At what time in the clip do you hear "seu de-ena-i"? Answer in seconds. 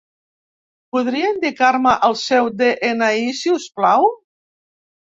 2.23-3.31